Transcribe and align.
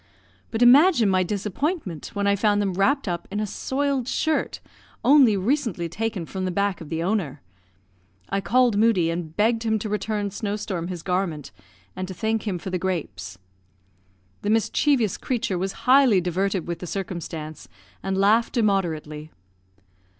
But 0.49 0.63
imagine 0.63 1.07
my 1.11 1.21
disappointment, 1.21 2.07
when 2.15 2.25
I 2.25 2.35
found 2.35 2.59
them 2.59 2.73
wrapped 2.73 3.07
up 3.07 3.27
in 3.29 3.39
a 3.39 3.45
soiled 3.45 4.07
shirt, 4.07 4.59
only 5.05 5.37
recently 5.37 5.87
taken 5.87 6.25
from 6.25 6.43
the 6.43 6.49
back 6.49 6.81
of 6.81 6.89
the 6.89 7.03
owner. 7.03 7.39
I 8.27 8.41
called 8.41 8.75
Moodie, 8.79 9.11
and 9.11 9.37
begged 9.37 9.61
him 9.61 9.77
to 9.77 9.89
return 9.89 10.31
Snow 10.31 10.55
storm 10.55 10.87
his 10.87 11.03
garment, 11.03 11.51
and 11.95 12.07
to 12.07 12.15
thank 12.15 12.47
him 12.47 12.57
for 12.57 12.71
the 12.71 12.79
grapes. 12.79 13.37
The 14.41 14.49
mischievous 14.49 15.17
creature 15.17 15.59
was 15.59 15.73
highly 15.85 16.19
diverted 16.19 16.67
with 16.67 16.79
the 16.79 16.87
circumstance, 16.87 17.69
and 18.01 18.17
laughed 18.17 18.57
immoderately. 18.57 19.29